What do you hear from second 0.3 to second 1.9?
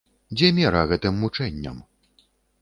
Дзе мера гэтым мучэнням?